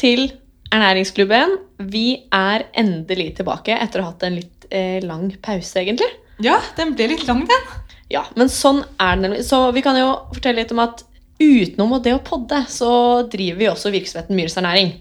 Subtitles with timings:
[0.00, 0.30] Til
[0.70, 1.58] Ernæringsklubben.
[1.92, 6.08] Vi er endelig tilbake etter å ha hatt en litt eh, lang pause, egentlig.
[6.40, 7.70] Ja, den ble litt lang, den.
[8.10, 9.44] Ja, men sånn er den nemlig.
[9.46, 11.04] Så vi kan jo fortelle litt om at
[11.40, 12.92] utenom det å podde, så
[13.30, 14.94] driver vi også virksomheten Myhres Ernæring.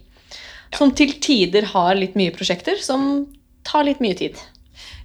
[0.76, 3.28] Som til tider har litt mye prosjekter som
[3.66, 4.38] tar litt mye tid.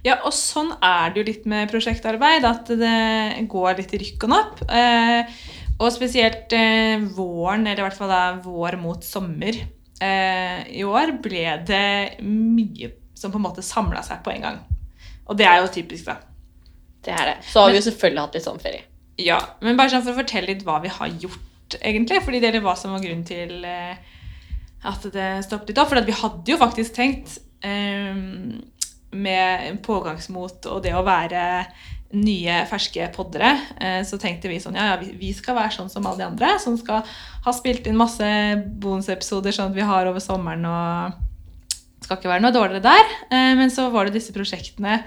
[0.05, 4.27] Ja, og sånn er det jo litt med prosjektarbeid, at det går litt i rykk
[4.27, 4.61] og napp.
[4.69, 5.33] Eh,
[5.75, 9.57] og spesielt eh, våren, eller i hvert fall da vår mot sommer
[9.95, 14.57] i år, ble det mye som på en måte samla seg på en gang.
[15.25, 16.17] Og det er jo typisk, da.
[17.05, 17.37] Det er det.
[17.47, 18.83] Så har vi jo selvfølgelig hatt litt sommerferie.
[19.21, 22.21] Ja, men bare sånn for å fortelle litt hva vi har gjort, egentlig.
[22.25, 23.95] Fordi det er hva som var grunnen til eh,
[24.85, 25.91] at det stoppet litt opp.
[25.93, 28.17] For vi hadde jo faktisk tenkt eh,
[29.15, 31.43] med pågangsmot og det å være
[32.13, 36.05] nye, ferske poddere, eh, så tenkte vi sånn ja, ja, vi skal være sånn som
[36.05, 36.55] alle de andre.
[36.61, 37.05] Som skal
[37.45, 38.25] ha spilt inn masse
[38.81, 41.23] bonusepisoder sånn at vi har over sommeren og
[42.05, 43.15] skal ikke være noe dårligere der.
[43.31, 45.01] Eh, men så var det disse prosjektene.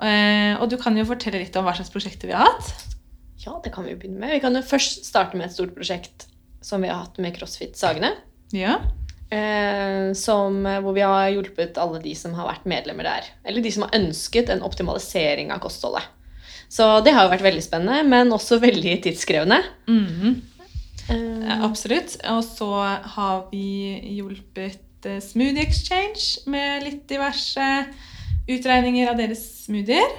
[0.00, 2.96] Eh, og du kan jo fortelle litt om hva slags prosjekter vi har hatt.
[3.40, 4.34] Ja, det kan vi jo begynne med.
[4.34, 6.26] Vi kan jo først starte med et stort prosjekt
[6.64, 8.12] som vi har hatt med CrossFit Sagene.
[8.52, 8.80] Ja.
[10.18, 13.28] Som, hvor vi har hjulpet alle de som har vært medlemmer der.
[13.46, 16.04] Eller de som har ønsket en optimalisering av kostholdet.
[16.70, 19.58] Så det har jo vært veldig spennende, men også veldig tidskrevende.
[19.88, 20.34] Mm -hmm.
[21.10, 22.16] uh, absolutt.
[22.30, 22.70] Og så
[23.16, 27.86] har vi hjulpet eh, Smoothie Exchange med litt diverse
[28.48, 30.14] utregninger av deres smoothier.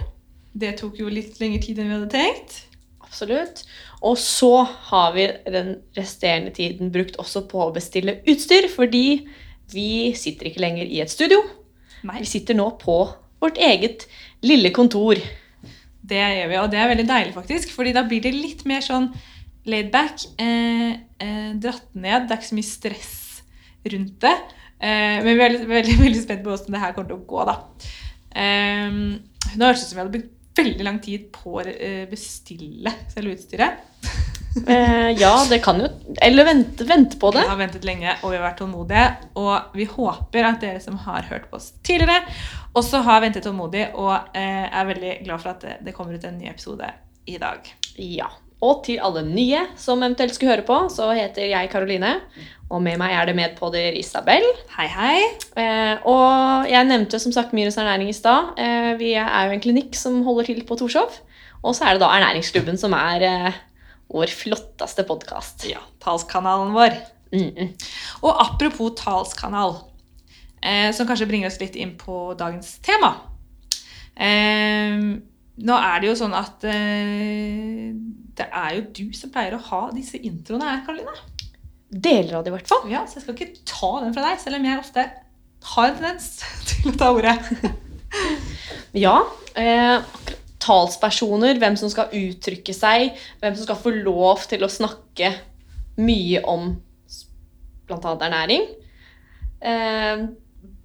[0.53, 2.65] Det tok jo litt lengre tid enn vi hadde tenkt.
[2.99, 3.63] Absolutt.
[4.01, 9.27] Og så har vi den resterende tiden brukt også på å bestille utstyr, fordi
[9.71, 11.43] vi sitter ikke lenger i et studio.
[12.03, 13.07] Nei, Vi sitter nå på
[13.39, 14.07] vårt eget
[14.41, 15.19] lille kontor.
[16.11, 18.83] Det gjør vi, og det er veldig deilig faktisk, fordi da blir det litt mer
[18.85, 19.09] sånn
[19.69, 20.91] laidback, eh,
[21.21, 22.27] eh, dratt ned.
[22.27, 23.17] Det er ikke så mye stress
[23.93, 24.35] rundt det.
[24.81, 27.29] Eh, men vi er veldig, veldig, veldig spent på hvordan det her kommer til å
[27.31, 27.57] gå, da.
[28.41, 28.99] Eh,
[29.55, 32.93] nå høres det ut som vi hadde brukt veldig lang tid på å eh, bestille
[33.13, 33.87] selve utstyret.
[34.67, 35.87] Eh, ja, det kan jo
[36.21, 37.45] Eller vente, vente på det.
[37.45, 39.07] Vi har ventet lenge, og vi har vært tålmodige.
[39.39, 42.19] Og vi håper at dere som har hørt på oss tidligere,
[42.77, 46.27] også har ventet tålmodig og eh, er veldig glad for at det, det kommer ut
[46.27, 46.87] en ny episode
[47.27, 47.67] i dag.
[47.97, 48.29] Ja.
[48.61, 52.13] Og til alle nye som eventuelt skulle høre på, så heter jeg Karoline.
[52.71, 54.45] Og med meg er det medpodder Isabel.
[54.75, 55.17] Hei, hei.
[55.59, 58.53] Eh, og jeg nevnte som sagt Myres ernæring i stad.
[58.61, 61.17] Eh, vi er jo en klinikk som holder til på Torshov.
[61.61, 63.59] Og så er det da Ernæringsklubben som er eh,
[64.11, 65.65] vår flotteste podkast.
[65.69, 66.95] Ja, talskanalen vår.
[67.31, 67.69] Mm -mm.
[68.21, 69.75] Og apropos talskanal,
[70.61, 73.15] eh, som kanskje bringer oss litt inn på dagens tema.
[74.15, 74.97] Eh,
[75.55, 77.93] nå er det jo sånn at eh,
[78.35, 81.15] det er jo du som pleier å ha disse introene her, Karoline.
[81.89, 82.89] Deler av det, i hvert fall.
[82.91, 85.11] Ja, så jeg skal ikke ta den fra deg, selv om jeg ofte
[85.63, 87.37] har en tendens til å ta ordet.
[88.91, 89.23] Ja.
[89.55, 94.71] Eh, akkurat talspersoner, hvem som skal uttrykke seg, hvem som skal få lov til å
[94.71, 95.33] snakke
[96.01, 96.75] mye om
[97.89, 98.13] bl.a.
[98.13, 98.67] ernæring.
[99.61, 100.27] Eh,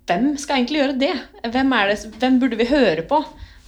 [0.07, 1.13] hvem skal egentlig gjøre det?
[1.45, 1.99] Hvem, det?
[2.21, 3.21] hvem burde vi høre på?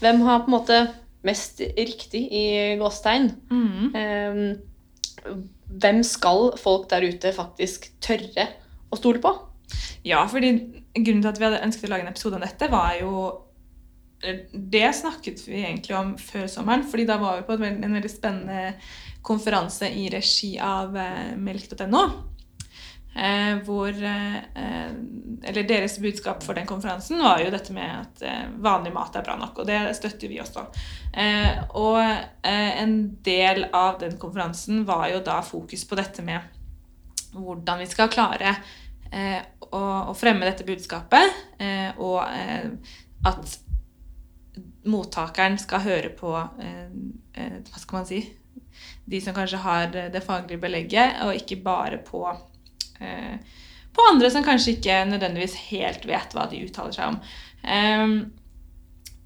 [0.03, 0.81] Hvem har på en måte
[1.27, 2.47] mest riktig i
[2.81, 3.31] gåstegn?
[3.51, 3.95] Mm.
[3.99, 5.35] Eh,
[5.69, 8.49] hvem skal folk der ute faktisk tørre
[8.89, 9.35] å stole på?
[10.07, 10.55] Ja, fordi
[10.95, 13.13] grunnen til at vi hadde ønsket å lage en episode om dette, var jo
[14.53, 18.73] Det snakket vi egentlig om før sommeren, fordi da var vi på en veldig, spennende
[19.23, 22.03] konferanse i regi av eh, melk.no.
[23.19, 24.89] Eh, hvor eh,
[25.49, 28.25] Eller deres budskap for den konferansen var jo dette med at
[28.59, 30.67] vanlig mat er bra nok, og det støtter vi også.
[31.79, 31.99] Og
[32.43, 36.43] en del av den konferansen var jo da fokus på dette med
[37.39, 38.57] hvordan vi skal klare
[39.71, 41.39] å, fremme dette budskapet,
[42.03, 42.19] og
[43.29, 43.59] at
[44.89, 46.89] mottakeren skal høre på eh,
[47.39, 48.23] eh, Hva skal man si?
[49.09, 52.25] De som kanskje har det faglige belegget, og ikke bare på
[53.01, 53.39] eh,
[53.95, 57.17] på andre som kanskje ikke nødvendigvis helt vet hva de uttaler seg om.
[57.67, 58.13] Ehm,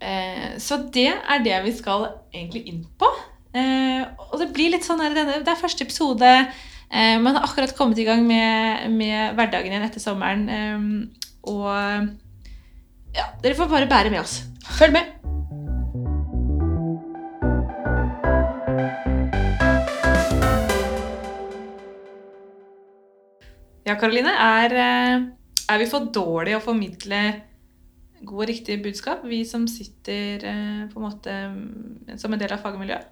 [0.00, 3.10] eh, så det er det vi skal egentlig inn på.
[3.52, 6.30] Og det blir litt sånn denne, Det er første episode.
[6.92, 10.48] Man har akkurat kommet i gang med, med hverdagen igjen etter sommeren.
[10.48, 11.66] eh, og
[13.16, 14.42] ja, dere får bare bære med oss.
[14.78, 15.21] Følg med!
[23.92, 25.24] Ja, Karoline, er, eh,
[25.68, 27.18] er vi for dårlige å formidle
[28.22, 32.54] gode og riktige budskap, vi som sitter eh, på en måte mm, som en del
[32.54, 33.10] av fagmiljøet?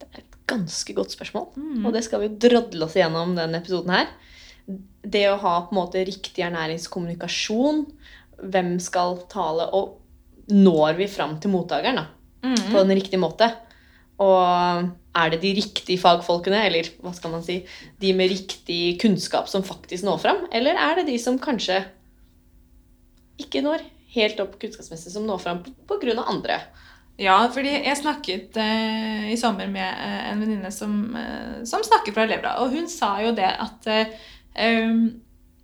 [0.00, 1.52] Det er et ganske godt spørsmål.
[1.54, 1.84] Mm.
[1.86, 4.10] Og det skal vi drodle oss gjennom denne episoden her.
[5.06, 7.84] det å ha på en måte riktig ernæringskommunikasjon,
[8.42, 10.00] hvem skal tale, og
[10.50, 12.08] når vi fram til mottakeren da,
[12.42, 12.72] Mm.
[12.72, 13.46] på en riktig måte?
[14.22, 17.60] Og er det de riktige fagfolkene, eller hva skal man si,
[18.00, 20.46] de med riktig kunnskap som faktisk når fram?
[20.56, 21.82] Eller er det de som kanskje
[23.40, 23.84] ikke når
[24.16, 26.16] helt opp kunnskapsmessig, som når fram pga.
[26.24, 26.60] andre?
[27.16, 32.12] Ja, fordi jeg snakket eh, i sommer med eh, en venninne som, eh, som snakker
[32.12, 34.12] fra elevrådet, og hun sa jo det at eh,
[34.84, 35.06] um,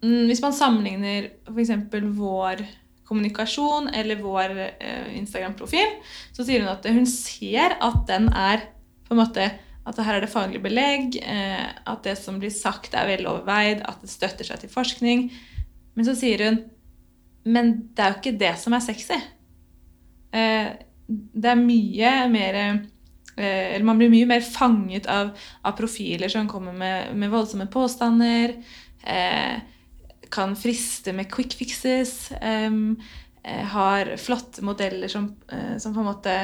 [0.00, 1.74] hvis man sammenligner f.eks.
[2.16, 2.64] vår
[3.12, 5.98] kommunikasjon eller vår eh, Instagram-profil,
[6.32, 8.64] så sier hun at hun ser at den er
[9.06, 9.50] på en måte
[9.82, 13.98] at her er det faglig belegg, eh, at det som blir sagt, er veloverveid, at
[14.02, 15.26] det støtter seg til forskning.
[15.96, 16.62] Men så sier hun
[17.44, 19.16] Men det er jo ikke det som er sexy.
[20.30, 20.68] Eh,
[21.08, 22.58] det er mye mer
[23.34, 25.32] Eller man blir mye mer fanget av,
[25.64, 28.54] av profiler som kommer med, med voldsomme påstander.
[29.02, 29.56] Eh,
[30.32, 32.32] kan friste med quick fixes.
[33.42, 36.36] eh, har flotte modeller som, eh, som på en måte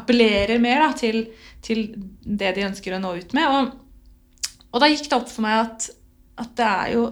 [0.00, 1.24] appellerer mer da, til,
[1.62, 1.88] til
[2.22, 3.48] det de ønsker å nå ut med.
[3.48, 5.90] Og, og da gikk det opp for meg at,
[6.40, 7.08] at det er jo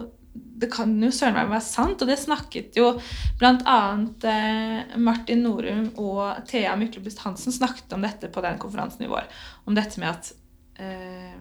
[0.59, 2.91] det kan jo søren meg være sant, og det snakket jo
[3.39, 3.79] bl.a.
[4.27, 9.27] Eh, Martin Norum og Thea Myklebust Hansen snakket om dette på den konferansen i vår.
[9.69, 10.33] Om dette med at
[10.79, 11.39] eh,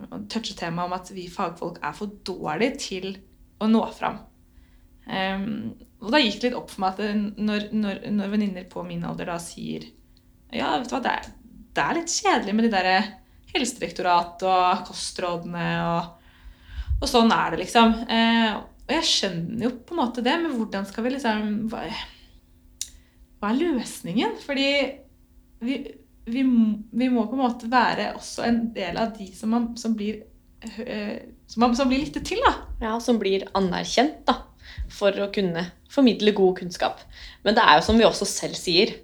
[0.71, 3.11] om at vi fagfolk er for dårlige til
[3.59, 4.21] å nå fram.
[5.09, 5.73] Um,
[6.03, 9.07] og da gikk det litt opp for meg at når, når, når venninner på min
[9.09, 9.87] alder da sier
[10.53, 11.31] ja, vet du hva, det er,
[11.77, 12.91] det er litt kjedelig med de der
[13.49, 16.29] Helsedirektorat og kostrådene og,
[16.99, 17.95] og sånn er det, liksom.
[18.09, 21.83] Uh, og jeg skjønner jo på en måte det, men hvordan skal vi liksom Hva,
[23.39, 24.39] hva er løsningen?
[24.45, 24.69] Fordi
[25.65, 25.77] vi,
[26.29, 29.97] vi, vi må på en måte være også en del av de som, man, som
[29.99, 30.23] blir
[30.63, 32.55] eh, som, man, som blir lyttet til, da.
[32.83, 34.39] Ja, som blir anerkjent da,
[34.93, 37.01] for å kunne formidle god kunnskap.
[37.45, 38.95] Men det er jo som vi også selv sier,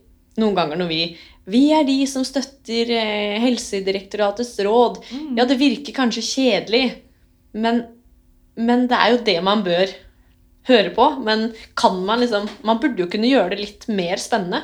[0.40, 1.02] noen ganger når vi
[1.44, 5.02] vi er de som støtter eh, Helsedirektoratets råd.
[5.36, 6.86] Ja, det virker kanskje kjedelig,
[7.52, 7.82] men,
[8.56, 9.92] men det er jo det man bør
[10.70, 11.10] høre på.
[11.20, 14.62] Men kan man liksom Man burde jo kunne gjøre det litt mer spennende.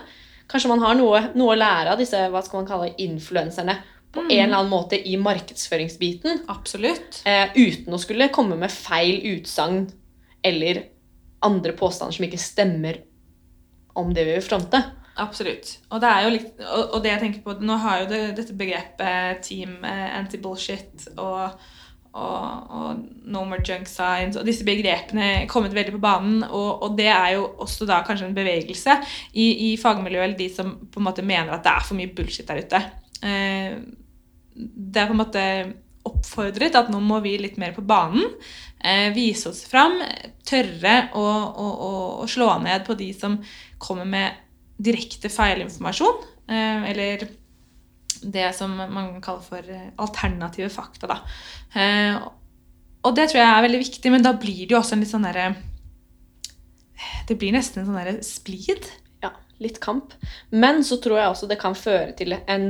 [0.49, 3.76] Kanskje man har noe, noe å lære av disse hva skal man kalle influenserne
[4.11, 4.31] på Mm.
[4.32, 6.41] en eller annen måte i markedsføringsbiten.
[6.50, 7.20] Absolutt.
[7.29, 9.85] Eh, uten å skulle komme med feil utsagn
[10.42, 10.84] eller
[11.44, 13.02] andre påstander som ikke stemmer
[13.98, 14.82] om det vi vil fronte.
[15.20, 15.75] Absolutt.
[15.90, 18.56] Og det er jo litt, og, det jeg tenker på, nå har jo det, dette
[18.56, 21.58] begrepet team eh, anti-bullshit og,
[22.14, 26.40] og, og no more junk science og disse begrepene kommet veldig på banen.
[26.46, 28.96] Og, og det er jo også da kanskje en bevegelse
[29.32, 32.14] i, i fagmiljøet, eller de som på en måte mener at det er for mye
[32.16, 32.82] bullshit der ute.
[33.26, 33.76] Eh,
[34.54, 35.46] det er på en måte
[36.08, 38.25] oppfordret at nå må vi litt mer på banen.
[38.85, 39.99] Eh, vise oss fram,
[40.49, 41.91] tørre å, å, å,
[42.25, 43.37] å slå ned på de som
[43.81, 44.38] kommer med
[44.81, 46.22] direkte feilinformasjon.
[46.49, 47.27] Eh, eller
[48.20, 51.10] det som man kaller for eh, alternative fakta.
[51.10, 51.19] Da.
[53.05, 55.13] Og det tror jeg er veldig viktig, men da blir det jo også en litt
[55.13, 55.53] sånn derre
[57.29, 58.89] Det blir nesten en sånn derre splid.
[59.25, 60.17] Ja, litt kamp.
[60.53, 62.67] Men så tror jeg også det kan føre til en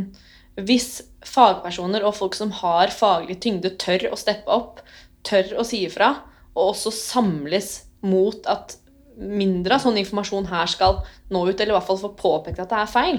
[0.58, 4.82] Hvis fagpersoner og folk som har faglig tyngde, tør å steppe opp,
[5.26, 6.12] tør å si ifra,
[6.54, 7.72] og også samles
[8.06, 8.76] mot at
[9.20, 12.70] mindre av sånn informasjon her skal nå ut, eller i hvert fall få påpekt at
[12.72, 13.18] det er feil,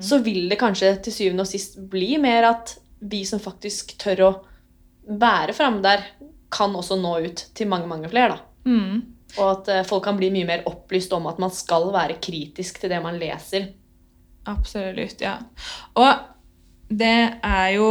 [0.00, 4.22] så vil det kanskje til syvende og sist bli mer at vi som faktisk tør
[4.24, 4.30] å
[5.06, 6.06] være framme der,
[6.56, 8.36] kan også nå ut til mange, mange flere.
[8.36, 8.70] da.
[8.70, 9.02] Mm.
[9.36, 12.78] Og at eh, folk kan bli mye mer opplyst om at man skal være kritisk
[12.80, 13.68] til det man leser.
[14.46, 15.36] Absolutt, ja.
[15.98, 16.12] Og
[16.88, 17.88] det er jo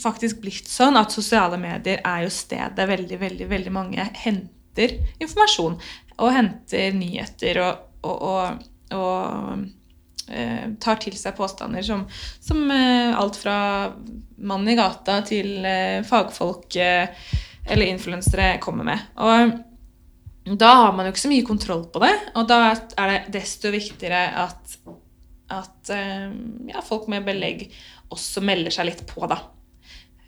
[0.00, 5.78] faktisk blitt sånn at sosiale medier er jo stedet veldig, veldig, veldig mange henter informasjon.
[6.16, 8.64] Og henter nyheter og, og, og,
[8.96, 12.06] og eh, tar til seg påstander som,
[12.40, 13.58] som eh, alt fra
[14.36, 16.78] mannen i gata til eh, fagfolk
[17.66, 19.08] eller influensere kommer med.
[19.16, 19.56] Og
[20.54, 23.72] da har man jo ikke så mye kontroll på det, og da er det desto
[23.74, 24.76] viktigere at,
[25.50, 26.30] at eh,
[26.70, 27.66] ja, folk med belegg
[28.14, 29.40] også melder seg litt på, da.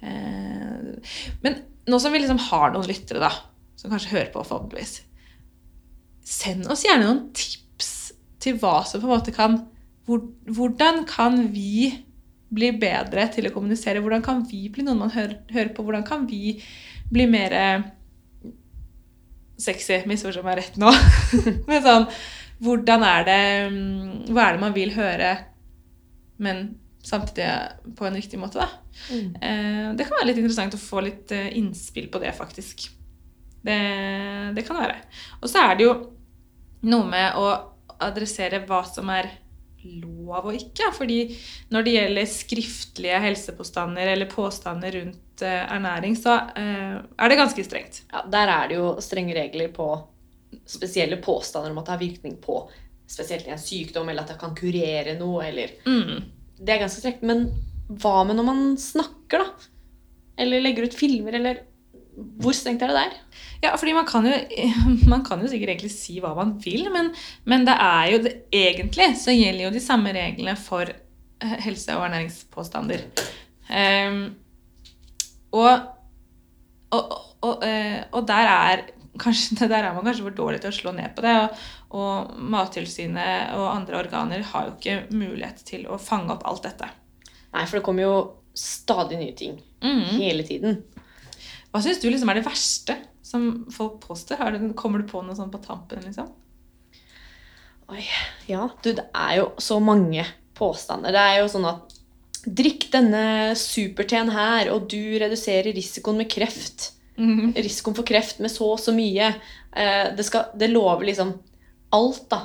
[0.00, 1.12] Eh,
[1.44, 3.32] men nå som vi liksom har noen lyttere, da,
[3.78, 5.00] som kanskje hører på, forhåpentligvis,
[6.28, 7.92] send oss gjerne noen tips
[8.42, 9.60] til hva som på en måte kan
[10.08, 11.90] Hvordan kan vi
[12.48, 14.00] bli bedre til å kommunisere?
[14.00, 15.84] Hvordan kan vi bli noen man hører, hører på?
[15.84, 16.54] Hvordan kan vi
[17.12, 17.52] bli mer
[19.58, 20.92] sexy, misforstå meg rett nå.
[21.68, 22.08] Men sånn
[22.64, 25.30] Hvordan er det mm, Hva er det man vil høre,
[26.42, 26.58] men
[27.08, 28.68] samtidig på en riktig måte, da?
[29.40, 32.88] Eh, det kan være litt interessant å få litt eh, innspill på det, faktisk.
[33.64, 33.78] Det,
[34.56, 35.02] det kan det være.
[35.42, 35.94] Og så er det jo
[36.88, 37.46] noe med å
[38.06, 39.30] adressere hva som er
[40.02, 40.90] lov og ikke.
[40.94, 41.18] Fordi
[41.74, 48.02] når det gjelder skriftlige helsepåstander eller påstander rundt eh, ernæring, så er det ganske strengt.
[48.12, 49.88] Ja, Der er det jo strenge regler på
[50.68, 52.62] spesielle påstander om at det har virkning på
[53.08, 56.18] spesielt en sykdom, eller at det kan kurere noe, eller Mm.
[56.58, 57.24] Det er ganske strekt.
[57.26, 57.48] Men
[57.88, 59.68] hva med når man snakker, da?
[60.38, 61.64] Eller legger ut filmer, eller
[62.42, 63.12] Hvor strengt er det der?
[63.62, 64.34] Ja, fordi man kan, jo,
[65.12, 67.12] man kan jo sikkert egentlig si hva man vil, men,
[67.46, 71.94] men det er jo det, egentlig så gjelder jo de samme reglene for eh, helse-
[71.94, 73.06] og ernæringspåstander.
[73.70, 74.20] Um,
[75.54, 75.70] og,
[76.90, 78.84] og, og, eh, og der er
[79.18, 81.34] kanskje, der er man kanskje for dårlig til å slå ned på det.
[81.42, 86.66] Og, og Mattilsynet og andre organer har jo ikke mulighet til å fange opp alt
[86.66, 86.88] dette.
[87.54, 88.16] Nei, for det kommer jo
[88.58, 89.56] stadig nye ting.
[89.80, 90.02] Mm.
[90.18, 90.82] Hele tiden.
[91.72, 94.58] Hva syns du liksom er det verste som folk påstår?
[94.76, 96.02] Kommer du på noe sånt på tampen?
[96.04, 96.28] liksom?
[97.88, 98.04] Oi,
[98.50, 100.26] ja, du, det er jo så mange
[100.58, 101.14] påstander.
[101.14, 101.94] Det er jo sånn at
[102.48, 106.92] Drikk denne superteen her, og du reduserer risikoen med kreft.
[107.18, 107.50] Mhm.
[107.56, 109.32] Risikoen for kreft med så og så mye.
[109.72, 111.34] Eh, det, skal, det lover liksom
[111.94, 112.40] alt, da.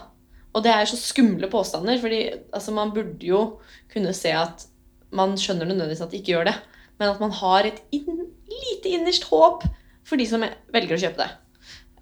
[0.53, 2.21] Og det er så skumle påstander, fordi
[2.53, 3.41] altså, man burde jo
[3.91, 4.67] kunne se at
[5.13, 6.57] man skjønner nødvendigvis at de ikke gjør det,
[6.99, 9.65] men at man har et inn, lite innerst håp
[10.05, 11.29] for de som velger å kjøpe det.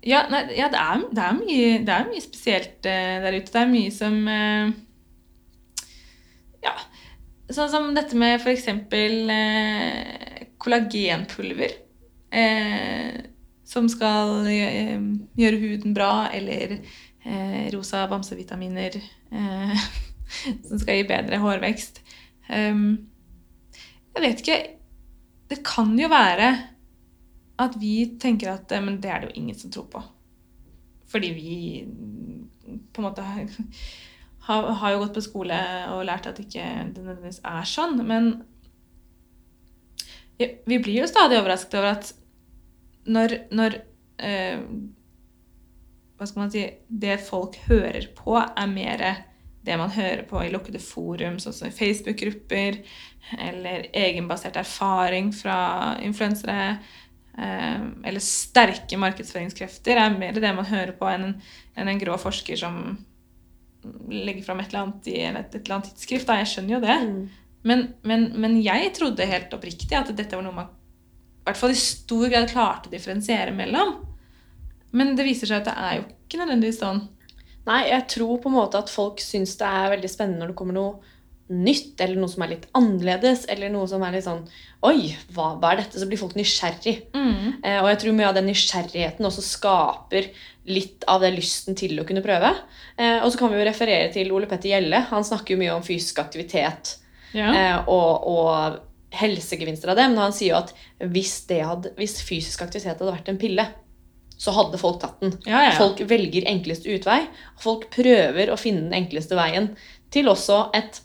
[0.07, 3.51] Ja, nei, ja det, er, det, er mye, det er mye spesielt uh, der ute.
[3.53, 4.71] Det er mye som uh,
[6.65, 6.73] Ja.
[7.51, 8.67] Sånn som dette med f.eks.
[8.71, 11.77] Uh, kollagenpulver.
[12.31, 13.17] Eh,
[13.67, 16.77] som skal gjøre huden bra, eller
[17.73, 18.95] rosa bamsevitaminer
[19.31, 19.83] eh,
[20.67, 22.01] som skal gi bedre hårvekst.
[22.49, 23.07] Um,
[24.11, 24.55] jeg vet ikke
[25.51, 26.49] Det kan jo være
[27.61, 30.01] at vi tenker at eh, men det er det jo ingen som tror på.
[31.11, 31.57] Fordi vi
[32.93, 33.25] på en måte
[34.47, 35.59] har, har, jo gått på skole
[35.91, 37.99] og lært at ikke det nødvendigvis er sånn.
[38.07, 38.31] Men
[40.39, 42.13] vi blir jo stadig overrasket over at
[43.11, 43.77] når, når
[44.23, 44.63] eh,
[46.21, 49.05] Hva skal man si Det folk hører på, er mer
[49.65, 52.79] det man hører på i lukkede forum, sånn som i Facebook-grupper,
[53.41, 55.57] eller egenbasert erfaring fra
[56.01, 56.77] influensere,
[57.37, 61.35] eh, eller sterke markedsføringskrefter, er mer det man hører på enn en,
[61.77, 62.81] enn en grå forsker som
[64.09, 66.29] legger fram et eller annet i et, et eller annet tidsskrift.
[66.29, 66.37] Da.
[66.41, 66.99] Jeg skjønner jo det.
[67.65, 70.69] Men, men, men jeg trodde helt oppriktig at dette var noe man
[71.41, 73.95] i hvert fall i stor grad klarte å differensiere mellom.
[74.91, 77.01] Men det viser seg at det er jo ikke nødvendigvis sånn.
[77.67, 80.59] Nei, jeg tror på en måte at folk syns det er veldig spennende når det
[80.59, 80.93] kommer noe
[81.51, 84.45] nytt, eller noe som er litt annerledes, eller noe som er litt sånn
[84.87, 85.99] Oi, hva, hva er dette?
[85.99, 86.93] Så blir folk nysgjerrig.
[87.61, 90.29] Eh, og jeg tror mye av den nysgjerrigheten også skaper
[90.71, 92.49] litt av det lysten til å kunne prøve.
[92.97, 95.03] Eh, og så kan vi jo referere til Ole Petter Gjelle.
[95.11, 96.95] Han snakker jo mye om fysisk aktivitet
[97.35, 97.51] Ja.
[97.53, 98.79] eh, og, og
[99.21, 100.07] helsegevinster av det.
[100.09, 100.73] Men han sier jo at
[101.13, 103.67] hvis, det hadde, hvis fysisk aktivitet hadde vært en pille,
[104.41, 105.35] så hadde folk tatt den.
[105.45, 105.73] Ja, ja.
[105.77, 107.19] Folk velger enkleste utvei.
[107.61, 109.73] Folk prøver å finne den enkleste veien
[110.13, 110.97] til også et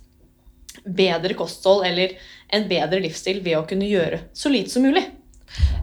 [0.86, 2.14] bedre kosthold eller
[2.54, 5.04] en bedre livsstil ved å kunne gjøre så lite som mulig.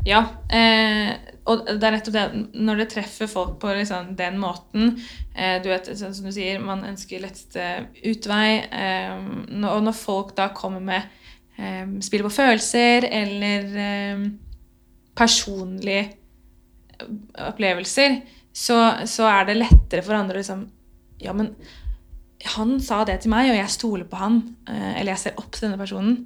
[0.05, 1.13] Ja, eh,
[1.49, 2.23] og det er nettopp det
[2.65, 4.97] når det treffer folk på liksom, den måten
[5.35, 7.67] eh, Du vet, sånn som du sier, man ønsker letteste
[8.03, 8.63] utvei.
[8.65, 9.23] Eh,
[9.69, 11.05] og når folk da kommer med
[11.57, 14.27] eh, spill på følelser eller eh,
[15.15, 16.22] personlige
[17.49, 18.19] opplevelser,
[18.53, 18.77] så,
[19.09, 20.67] så er det lettere for andre å liksom
[21.23, 21.53] Ja, men
[22.53, 24.41] han sa det til meg, og jeg stoler på han.
[24.67, 26.25] eh, Eller jeg ser opp til denne personen.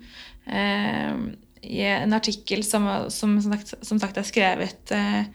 [0.50, 1.20] Eh,
[1.68, 5.30] I en artikkel som, som, som, sagt, som sagt er skrevet eh,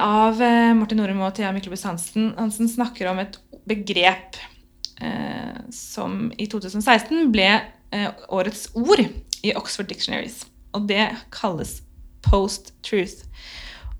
[0.00, 0.40] av
[0.78, 2.30] Martin Norum og Thea Myklebust Hansen.
[2.38, 3.36] Hansen snakker om et
[3.68, 4.38] begrep
[5.68, 7.50] som i 2016 ble
[8.32, 9.02] årets ord
[9.44, 10.46] i Oxford Dictionaries.
[10.72, 11.82] Og det kalles
[12.24, 13.26] post-truth.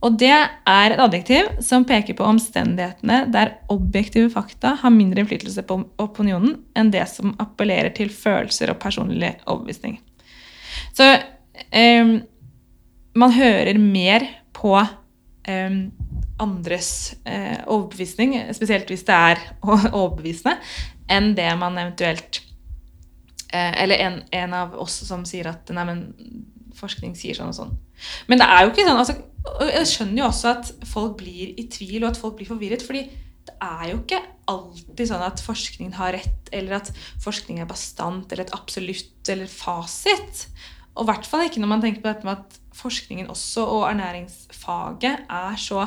[0.04, 5.64] Og det er et adjektiv som peker på omstendighetene der objektive fakta har mindre innflytelse
[5.66, 9.96] på opinionen enn det som appellerer til følelser og personlig overbevisning.
[10.96, 11.08] Så
[11.70, 12.12] eh,
[13.16, 14.26] man hører mer
[14.56, 15.78] på eh,
[16.38, 16.90] andres
[17.24, 19.42] eh, overbevisning, spesielt hvis det er
[19.96, 20.58] overbevisende,
[21.08, 22.42] enn det man eventuelt
[23.52, 26.06] eh, Eller en, en av oss som sier at nei, men
[26.76, 27.76] forskning sier sånn og sånn.
[28.28, 29.16] Men det er jo ikke sånn altså,
[29.60, 32.82] Jeg skjønner jo også at folk blir i tvil og at folk blir forvirret.
[32.82, 33.04] fordi
[33.46, 34.18] det er jo ikke
[34.50, 36.88] alltid sånn at forskningen har rett, eller at
[37.22, 40.48] forskning er bastant eller et absolutt eller fasit.
[40.96, 43.86] Og i hvert fall ikke når man tenker på dette med at forskningen også, og
[43.92, 45.86] ernæringsfaget, er så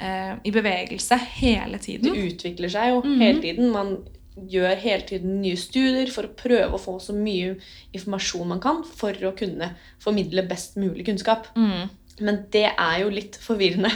[0.00, 2.10] eh, i bevegelse hele tiden.
[2.12, 3.20] Det utvikler seg jo Mhm.
[3.20, 3.70] hele tiden.
[3.72, 3.96] Man
[4.36, 7.54] gjør hele tiden nye studier for å prøve å få så mye
[7.96, 9.70] informasjon man kan for å kunne
[10.02, 11.48] formidle best mulig kunnskap.
[11.56, 11.88] Mm.
[12.20, 13.90] Men det er jo litt forvirrende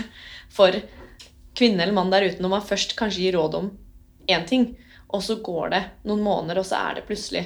[0.53, 0.77] for
[1.57, 3.71] kvinne eller mann der ute når man først kanskje gir råd om
[4.31, 4.71] én ting,
[5.11, 7.45] og så går det noen måneder, og så er det plutselig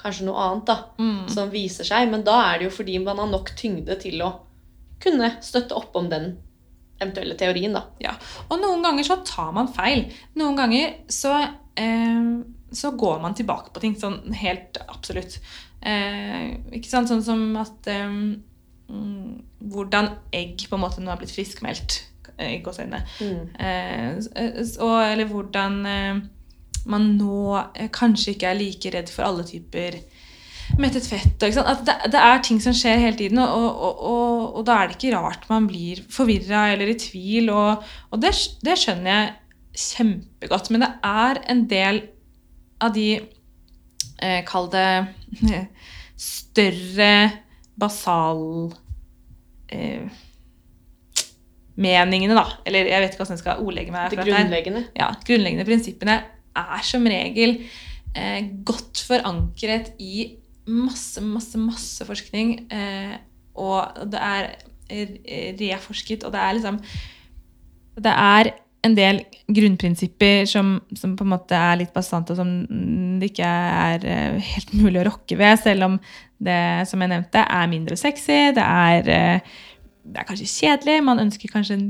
[0.00, 1.28] kanskje noe annet da, Mm.
[1.28, 2.08] som viser seg.
[2.10, 4.32] Men da er det jo fordi man har nok tyngde til å
[5.00, 6.36] kunne støtte opp om den
[7.04, 7.76] eventuelle teorien.
[7.76, 7.84] da.
[8.02, 8.14] Ja.
[8.48, 10.06] Og noen ganger så tar man feil.
[10.40, 11.36] Noen ganger så,
[11.76, 12.32] eh,
[12.74, 15.38] så går man tilbake på ting, sånn helt absolutt.
[15.84, 17.08] Eh, ikke sant?
[17.12, 22.02] Sånn som at eh, mm, Hvordan egg på en måte nå har blitt friskmeldt.
[22.36, 23.00] eh, I gåseøynene.
[23.60, 24.18] Eh,
[24.82, 26.18] og, eller hvordan eh,
[26.90, 27.62] man nå
[27.96, 30.00] kanskje ikke er like redd for alle typer
[30.80, 31.46] mettet fett.
[31.46, 34.98] Og, det, det er ting som skjer hele tiden, og, og, og, da er det
[34.98, 37.50] ikke rart man blir forvirra eller i tvil.
[37.54, 39.32] Og det, det skjønner jeg
[39.84, 40.70] kjempegodt.
[40.74, 42.02] Men det er en del
[42.84, 44.88] av de eh, Kall det
[46.24, 47.14] større
[47.78, 48.44] basal
[49.74, 50.06] eh,
[51.74, 52.46] meningene, da.
[52.66, 54.14] Eller jeg vet ikke hvordan jeg skal ordlegge meg.
[54.14, 54.86] De grunnleggende.
[54.94, 56.20] ja, grunnleggende prinsippene
[56.54, 57.58] er som regel
[58.14, 60.28] eh, godt forankret i
[60.66, 62.56] masse, masse, masse forskning.
[62.72, 63.16] Eh,
[63.54, 64.52] og det er
[65.60, 66.78] reforsket, og det er liksom
[67.94, 68.50] Det er
[68.84, 72.50] en del grunnprinsipper som, som på en måte er litt bastante, og som
[73.20, 75.94] det ikke er eh, helt mulig å rokke ved, selv om
[76.44, 76.58] det,
[76.90, 78.50] som jeg nevnte, er mindre sexy.
[78.56, 79.54] Det er, eh,
[80.04, 81.86] det er kanskje kjedelig, man ønsker kanskje en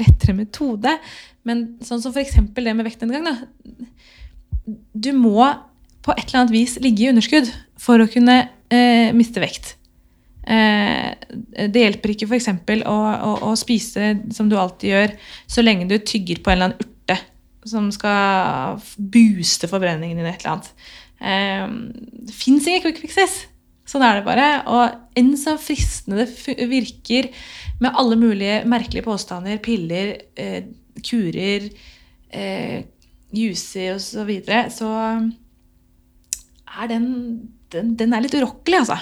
[0.00, 0.96] lettere metode.
[1.46, 3.36] Men sånn som eksempel det med vektnedgang, da.
[4.94, 5.46] Du må
[6.02, 8.38] på et eller annet vis ligge i underskudd for å kunne
[8.72, 9.76] eh, miste vekt.
[10.42, 11.12] Eh,
[11.70, 12.48] det hjelper ikke f.eks.
[12.82, 15.14] Å, å, å spise som du alltid gjør,
[15.46, 17.18] så lenge du tygger på en eller annen urte
[17.68, 20.26] som skal booste forbrenningen din.
[20.26, 20.70] et eller annet.
[21.22, 21.66] Eh,
[22.26, 23.44] det fins ingen quick fixes.
[23.88, 24.48] Sånn er det bare.
[24.70, 27.30] Og enn så fristende det virker
[27.82, 30.64] med alle mulige merkelige påstander, piller, eh,
[31.02, 31.68] kurer,
[32.30, 32.82] eh,
[33.32, 34.88] juicer osv., så, videre, så
[36.80, 37.08] er den,
[37.72, 38.98] den Den er litt urokkelig, altså.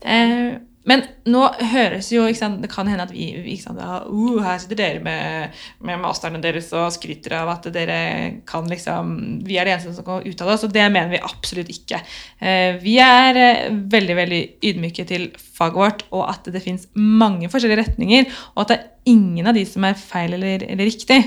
[0.00, 4.60] Eh, men nå høres jo sant, Det kan hende at vi sant, da, uh, Her
[4.62, 7.98] sitter dere med, med masterne deres og skryter av at dere
[8.48, 9.14] kan liksom
[9.46, 12.00] Vi er de eneste som kan uttale oss, og det mener vi absolutt ikke.
[12.40, 17.50] Eh, vi er eh, veldig veldig ydmyke til faget vårt, og at det fins mange
[17.50, 21.20] forskjellige retninger, og at det er ingen av de som er feil eller, eller riktig.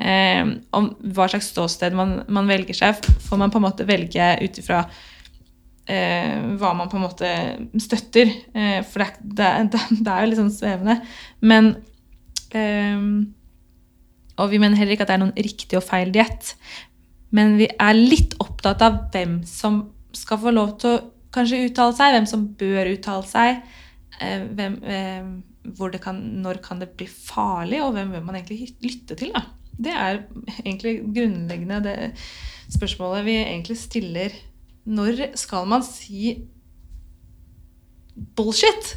[0.00, 0.42] Eh,
[0.76, 4.60] om hva slags ståsted man, man velger seg, får man på en måte velge ut
[4.62, 4.84] ifra
[5.90, 7.32] eh, hva man på en måte
[7.82, 8.32] støtter.
[8.54, 11.00] Eh, for det, det, det, det er jo litt sånn svevende.
[11.44, 11.74] Men
[12.56, 13.04] eh,
[14.40, 16.54] Og vi mener heller ikke at det er noen riktig og feil diett.
[17.36, 19.84] Men vi er litt opptatt av hvem som
[20.16, 21.02] skal få lov til å
[21.34, 23.60] kanskje uttale seg, hvem som bør uttale seg.
[24.18, 25.28] Eh, hvem, eh,
[25.76, 29.30] hvor det kan, når kan det bli farlig, og hvem bør man egentlig lytte til?
[29.36, 29.44] Da?
[29.78, 30.22] Det er
[30.64, 31.96] egentlig grunnleggende det
[32.70, 34.34] spørsmålet vi egentlig stiller.
[34.90, 36.34] Når skal man si
[38.36, 38.96] bullshit?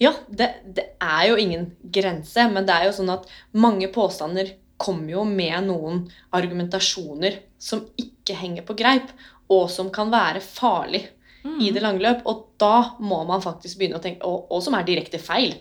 [0.00, 4.54] Ja, det, det er jo ingen grense, men det er jo sånn at mange påstander
[4.80, 9.10] kommer jo med noen argumentasjoner som ikke henger på greip,
[9.52, 11.02] og som kan være farlig
[11.60, 12.24] i det lange løp.
[12.28, 15.52] Og da må man faktisk begynne å tenke, og, og som er direkte feil.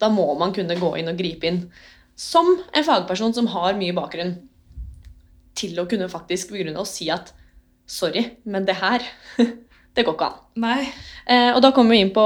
[0.00, 1.64] Da må man kunne gå inn og gripe inn
[2.20, 4.36] som en fagperson som har mye bakgrunn,
[5.56, 7.32] til å kunne faktisk begrunne og si at
[7.90, 9.04] sorry, men det her,
[9.96, 10.42] det går ikke an.
[10.62, 10.82] Nei.
[11.26, 12.24] Eh, og da kommer vi inn på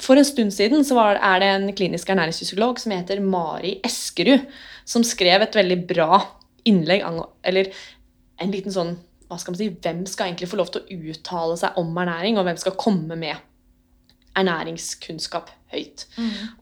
[0.00, 4.46] For en stund siden så var, er det en klinisk ernæringsfysiolog som heter Mari Eskerud,
[4.88, 6.20] som skrev et veldig bra
[6.68, 7.04] innlegg
[7.46, 7.70] Eller
[8.40, 8.96] en liten sånn
[9.30, 12.38] hva skal man si, Hvem skal egentlig få lov til å uttale seg om ernæring,
[12.38, 13.38] og hvem skal komme med
[14.38, 16.08] ernæringskunnskap høyt?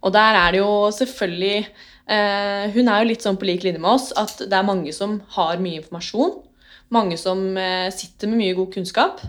[0.02, 1.62] Og der er det jo selvfølgelig
[2.08, 4.92] eh, Hun er jo litt sånn på lik linje med oss at det er mange
[4.96, 6.38] som har mye informasjon.
[6.94, 9.20] Mange som eh, sitter med mye god kunnskap,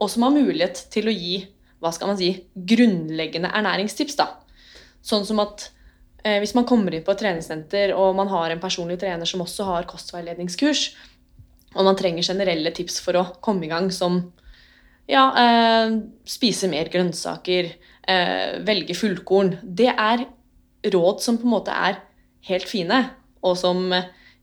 [0.00, 1.42] og som har mulighet til å gi
[1.84, 4.16] hva skal man si, grunnleggende ernæringstips.
[4.16, 4.30] da.
[5.04, 5.66] Sånn som at
[6.24, 9.44] eh, hvis man kommer inn på et treningssenter og man har en personlig trener som
[9.44, 10.86] også har kostveiledningskurs,
[11.74, 14.22] og man trenger generelle tips for å komme i gang som
[15.10, 17.70] ja, eh, spise mer grønnsaker,
[18.08, 20.24] eh, velge fullkorn Det er
[20.94, 22.00] råd som på en måte er
[22.48, 23.00] helt fine,
[23.44, 23.88] og som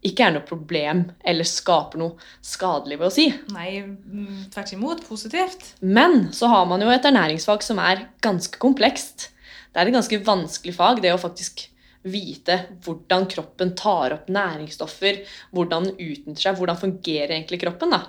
[0.01, 3.27] ikke er noe problem eller skaper noe skadelig ved å si.
[3.53, 5.03] Nei, mm, tvert imot.
[5.05, 5.73] Positivt.
[5.81, 9.29] Men så har man jo et ernæringsfag som er ganske komplekst.
[9.71, 11.67] Det er et ganske vanskelig fag, det å faktisk
[12.01, 15.21] vite hvordan kroppen tar opp næringsstoffer,
[15.53, 17.93] hvordan den utnytter seg, hvordan fungerer egentlig kroppen.
[17.93, 18.01] da.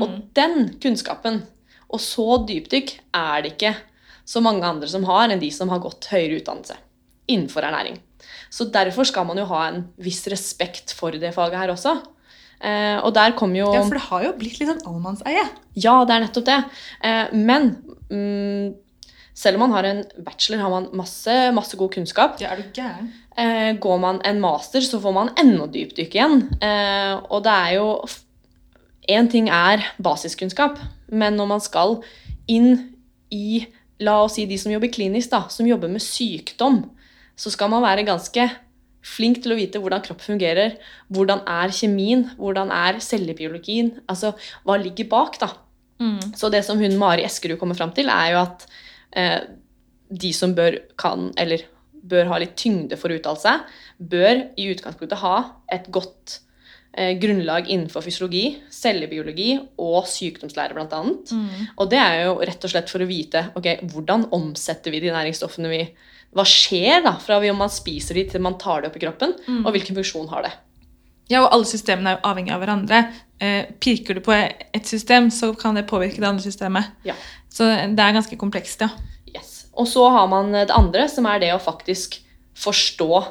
[0.00, 1.42] Og den kunnskapen,
[1.92, 3.74] og så dypdykk, er det ikke
[4.24, 6.80] så mange andre som har enn de som har gått høyere utdannelse
[7.30, 7.98] innenfor ernæring.
[8.50, 11.96] Så derfor skal man jo ha en viss respekt for det faget her også.
[12.64, 15.42] Eh, og der kom jo Ja, for det har jo blitt litt sånn allemannseie.
[15.76, 16.60] Ja, det er nettopp det.
[17.04, 17.74] Eh, men
[18.08, 18.74] mm,
[19.34, 22.38] selv om man har en bachelor, har man masse, masse god kunnskap.
[22.40, 23.10] Ja, er du gæren?
[23.36, 26.44] Eh, går man en master, så får man enda dypdykk igjen.
[26.62, 27.88] Eh, og det er jo
[29.04, 30.78] Én ting er basiskunnskap,
[31.12, 31.98] men når man skal
[32.48, 32.94] inn
[33.28, 33.66] i
[34.00, 36.80] La oss si de som jobber klinisk, da, som jobber med sykdom,
[37.36, 38.46] så skal man være ganske
[39.04, 40.78] flink til å vite hvordan kropp fungerer.
[41.12, 42.28] Hvordan er kjemien?
[42.38, 43.92] Hvordan er cellebiologien?
[44.08, 44.32] Altså,
[44.64, 45.50] hva ligger bak, da?
[46.00, 46.32] Mm.
[46.38, 48.64] Så det som hun Mari Eskerud kommer fram til, er jo at
[49.16, 49.40] eh,
[50.08, 51.66] de som bør kan, eller
[52.04, 55.36] bør ha litt tyngde for å uttale seg, bør i utgangspunktet ha
[55.72, 56.38] et godt
[56.96, 61.04] eh, grunnlag innenfor fysiologi, cellebiologi og sykdomslære bl.a.
[61.04, 61.70] Mm.
[61.76, 65.14] Og det er jo rett og slett for å vite ok, hvordan omsetter vi de
[65.14, 65.84] næringsstoffene vi
[66.34, 69.34] Hva skjer da fra om man spiser de til man tar det opp i kroppen,
[69.46, 69.66] Mm.
[69.66, 70.52] og hvilken funksjon har det?
[71.30, 72.98] Ja, og alle systemene er jo avhengig av hverandre.
[73.40, 76.90] Eh, pirker du på et system, så kan det påvirke det andre systemet.
[77.04, 77.14] Ja.
[77.48, 78.90] Så det er ganske komplekst, ja.
[79.34, 79.66] Yes.
[79.74, 82.18] Og så har man det andre, som er det å faktisk
[82.54, 83.24] forstå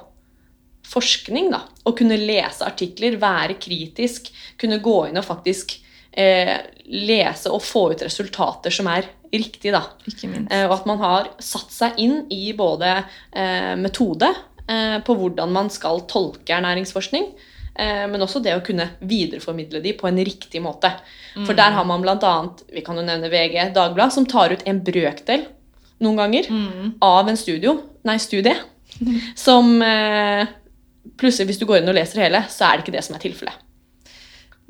[0.84, 1.52] forskning.
[1.52, 1.62] da.
[1.86, 5.78] Å kunne lese artikler, være kritisk, kunne gå inn og faktisk
[6.18, 6.58] eh,
[6.94, 9.72] lese og få ut resultater som er riktige.
[9.74, 9.82] da.
[10.08, 10.52] Ikke minst.
[10.54, 12.92] Eh, og at man har satt seg inn i både
[13.34, 14.30] eh, metode
[14.68, 17.32] eh, på hvordan man skal tolke ernæringsforskning,
[17.76, 20.92] eh, men også det å kunne videreformidle de på en riktig måte.
[21.48, 22.34] For der har man bl.a.
[22.70, 25.48] vi kan jo nevne VG Dagblad, som tar ut en brøkdel
[26.04, 26.94] noen ganger Mm.
[27.02, 28.54] av en studio, nei, studie,
[29.36, 30.46] som eh,
[31.18, 33.24] plutselig, hvis du går inn og leser hele, så er det ikke det som er
[33.24, 33.54] tilfellet.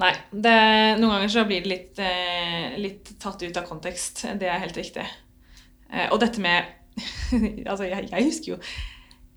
[0.01, 0.53] Nei, det,
[0.97, 4.23] noen ganger så blir det litt, eh, litt tatt ut av kontekst.
[4.39, 5.06] Det er helt riktig.
[5.91, 6.79] Eh, og dette med
[7.69, 8.58] Altså, jeg, jeg husker jo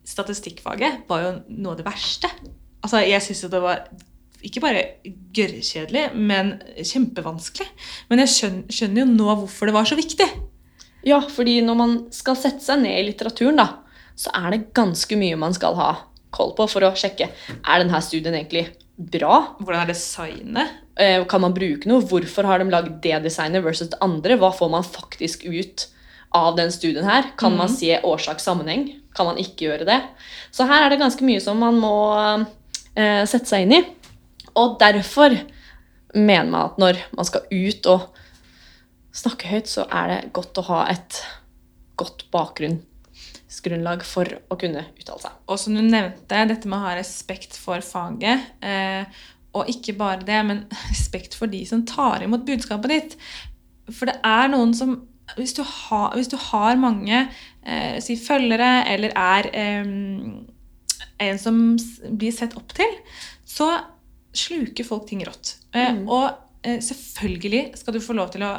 [0.07, 2.31] Statistikkfaget var jo noe av det verste.
[2.85, 3.87] Altså, jeg syns jo det var
[4.47, 4.83] ikke bare
[5.35, 7.67] gørrkjedelig, men kjempevanskelig.
[8.11, 10.29] Men jeg skjønner, skjønner jo nå hvorfor det var så viktig.
[11.09, 13.67] Ja, fordi når man skal sette seg ned i litteraturen, da,
[14.15, 15.91] så er det ganske mye man skal ha
[16.37, 19.57] koll på for å sjekke er denne studien egentlig bra.
[19.61, 20.71] Hvordan er designet?
[20.97, 22.01] Eh, Kan man bruke noe?
[22.03, 24.37] Hvorfor har de lagd det designet versus det andre?
[24.41, 25.87] Hva får man faktisk ut
[26.35, 27.31] av den studien her?
[27.37, 27.77] Kan man Mhm.
[27.77, 29.01] se årsak-sammenheng?
[29.15, 30.03] Kan man ikke gjøre det?
[30.53, 32.47] Så her er det ganske mye som man må
[32.97, 33.87] eh, sette seg inn i.
[34.57, 35.39] Og derfor
[36.15, 38.09] mener man at når man skal ut og
[39.13, 41.23] snakke høyt, så er det godt å ha et
[41.97, 42.25] godt
[43.47, 45.33] bakgrunnsgrunnlag for å kunne uttale seg.
[45.49, 48.41] Og som du nevnte, dette med å ha respekt for faget.
[48.61, 49.07] Eh,
[49.55, 53.17] og ikke bare det, men respekt for de som tar imot budskapet ditt.
[53.91, 55.03] For det er noen som
[55.37, 57.29] Hvis du har, hvis du har mange
[57.67, 59.89] eh, si følgere, eller er eh,
[61.19, 61.77] en som
[62.13, 62.93] blir sett opp til,
[63.43, 63.67] så
[64.31, 65.57] sluker folk ting rått.
[65.75, 66.07] Mm.
[66.07, 66.31] Og
[66.63, 68.53] selvfølgelig skal du få lov til å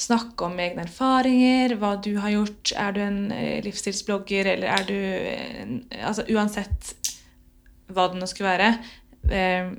[0.00, 2.72] snakke om egne erfaringer, hva du har gjort.
[2.78, 6.94] Er du en eh, livsstilsblogger, eller er du en, Altså uansett
[7.90, 8.72] hva det nå skulle være.
[9.30, 9.70] Eh,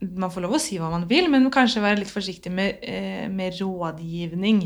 [0.00, 3.28] man får lov å si hva man vil, men kanskje være litt forsiktig med, eh,
[3.28, 4.62] med rådgivning.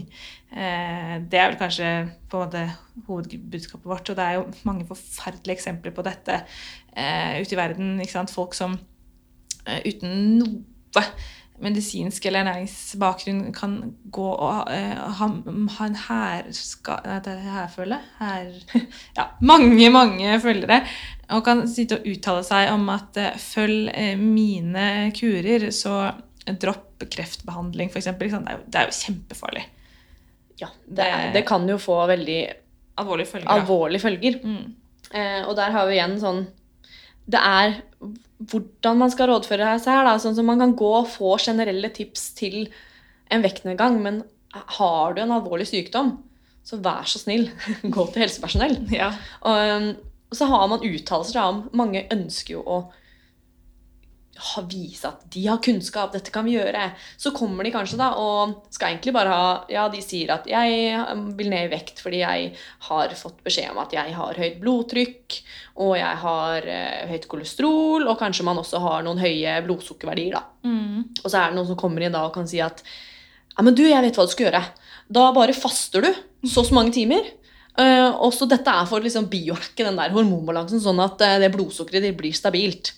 [0.55, 1.91] Eh, det er vel kanskje
[2.31, 2.65] på en måte
[3.09, 6.45] hovedbudskapet vårt, og det er jo mange forferdelige eksempler på dette
[6.97, 8.01] eh, ute i verden.
[8.31, 8.79] Folk som
[9.67, 11.05] eh, uten noe
[11.63, 13.77] medisinsk eller ernæringsbakgrunn kan
[14.13, 15.29] gå og eh, ha,
[15.77, 15.99] ha en
[17.25, 17.99] det hærfølge?
[18.19, 18.51] Her,
[19.19, 20.81] ja, mange, mange følgere.
[21.31, 26.11] Og kan sitte og uttale seg om at eh, følg eh, mine kurer, så
[26.61, 28.11] dropp kreftbehandling, f.eks.
[28.19, 29.65] Det, er det er jo kjempefarlig.
[30.61, 32.43] Ja, det, er, det kan jo få veldig
[33.01, 33.49] Alvorlige følger.
[33.51, 34.37] alvorlige følger.
[34.45, 34.75] Mm.
[35.15, 36.45] Eh, og der har vi igjen sånn
[37.31, 37.79] Det er
[38.51, 40.07] hvordan man skal rådføre seg her.
[40.09, 40.17] Da.
[40.21, 42.67] Sånn som man kan gå og få generelle tips til
[43.33, 44.23] en vektnedgang, men
[44.55, 46.17] har du en alvorlig sykdom,
[46.65, 47.49] så vær så snill,
[47.95, 48.77] gå til helsepersonell.
[48.95, 49.13] Ja.
[49.43, 49.89] Og, um,
[50.35, 52.79] så har man uttalelser om Mange ønsker jo å
[54.69, 56.91] vise at de har kunnskap, dette kan vi gjøre.
[57.21, 60.99] Så kommer de kanskje da og skal egentlig bare ha Ja, de sier at jeg
[61.39, 62.51] vil ned i vekt fordi jeg
[62.89, 65.39] har fått beskjed om at jeg har høyt blodtrykk,
[65.85, 70.45] og jeg har eh, høyt kolesterol, og kanskje man også har noen høye blodsukkerverdier, da.
[70.67, 71.01] Mm.
[71.23, 72.85] Og så er det noen som kommer inn da og kan si at
[73.55, 74.63] ja, men du, jeg vet hva du skal gjøre.
[75.15, 76.11] Da bare faster du
[76.49, 77.27] så og så mange timer.
[77.75, 81.39] Uh, og så dette er for å liksom biohacke den der hormonbalansen, sånn at uh,
[81.43, 82.93] det blodsukkeret ditt blir stabilt.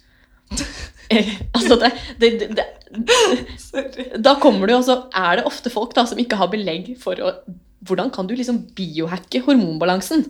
[1.57, 6.07] Altså det, det, det, det, da kommer du, og så er det ofte folk da
[6.09, 7.39] som ikke har belegg for å
[7.87, 10.25] Hvordan kan du liksom biohacke hormonbalansen?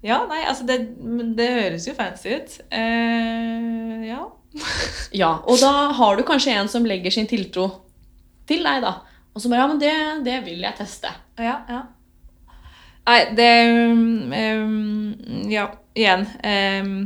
[0.00, 0.76] Ja, nei, altså det,
[1.36, 2.54] det høres jo fancy ut.
[2.70, 4.22] Eh, ja.
[5.20, 7.66] Ja, og da har du kanskje en som legger sin tiltro
[8.48, 8.94] til deg, da.
[9.34, 9.94] Og så bare Ja, men det,
[10.24, 11.12] det vil jeg teste.
[11.36, 11.82] Ja, ja.
[13.08, 13.52] Nei, det
[13.92, 16.26] um, Ja, igjen.
[16.44, 16.96] Um,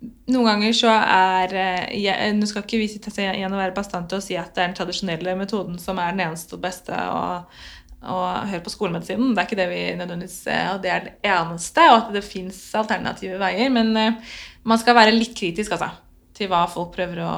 [0.00, 4.16] noen ganger så er eh, jeg, Nå skal ikke vi sitte igjen og være bastante
[4.16, 7.60] og si at det er den tradisjonelle metoden som er den eneste og beste, og,
[8.08, 9.34] og høre på skolemedisinen.
[9.34, 12.24] Det er ikke det vi nødvendigvis eh, og det er det eneste, og at det
[12.26, 13.72] fins alternative veier.
[13.74, 15.92] Men eh, man skal være litt kritisk, altså,
[16.36, 17.32] til hva folk prøver å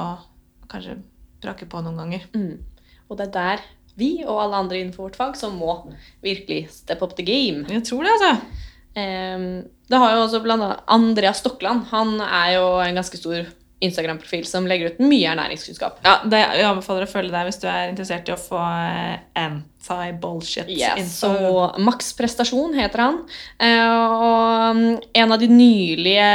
[0.71, 1.01] kanskje
[1.43, 2.27] brake på noen ganger.
[2.35, 2.61] Mm.
[3.09, 3.65] Og det er der
[3.99, 5.75] vi og alle andre innenfor vårt fag som må
[6.23, 7.67] virkelig step up the game.
[7.69, 8.62] Jeg tror det, altså.
[8.99, 11.87] Ehm, det har jo også blant annet Andreas Stokland.
[11.91, 13.45] Han er jo en ganske stor
[13.83, 15.99] Instagram-profil som legger ut mye ernæringskunnskap.
[16.05, 19.17] Ja, det, jeg anbefaler å følge deg hvis du er interessert i å få eh,
[19.43, 23.19] anti-bullshit Yes, og Max Prestasjon heter han.
[23.59, 24.87] Eh, og mm,
[25.23, 26.29] en av de nylige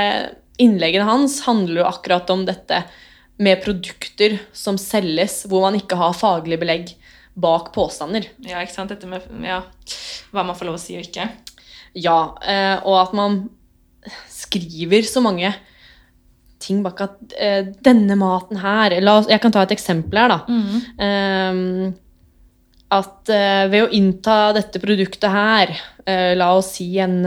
[0.61, 2.83] innleggene hans handler jo akkurat om dette
[3.39, 6.97] med produkter som selges hvor man ikke har faglig belegg
[7.39, 8.27] bak påstander.
[8.43, 8.91] Ja, ikke sant?
[8.91, 9.63] Dette med ja,
[10.35, 11.31] hva man får lov å si og ikke.
[11.97, 13.41] Ja, eh, og at man
[14.33, 15.53] skriver så mange
[16.63, 20.33] ting bak at eh, denne maten her la oss, Jeg kan ta et eksempel her,
[20.33, 20.39] da.
[21.05, 21.95] Ehm,
[22.91, 25.77] at eh, ved å innta dette produktet her,
[26.09, 27.19] la oss si en